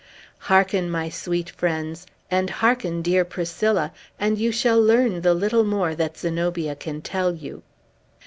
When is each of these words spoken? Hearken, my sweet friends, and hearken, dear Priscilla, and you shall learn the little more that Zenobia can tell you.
Hearken, 0.49 0.89
my 0.89 1.09
sweet 1.09 1.51
friends, 1.51 2.07
and 2.31 2.49
hearken, 2.49 3.03
dear 3.03 3.23
Priscilla, 3.23 3.93
and 4.19 4.39
you 4.39 4.51
shall 4.51 4.81
learn 4.81 5.21
the 5.21 5.35
little 5.35 5.63
more 5.63 5.93
that 5.93 6.17
Zenobia 6.17 6.75
can 6.75 7.03
tell 7.03 7.35
you. 7.35 7.61